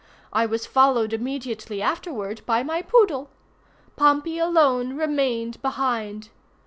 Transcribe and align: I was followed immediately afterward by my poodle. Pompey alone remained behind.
I 0.33 0.47
was 0.47 0.65
followed 0.65 1.13
immediately 1.13 1.79
afterward 1.79 2.41
by 2.47 2.63
my 2.63 2.81
poodle. 2.81 3.29
Pompey 3.95 4.39
alone 4.39 4.97
remained 4.97 5.61
behind. 5.61 6.29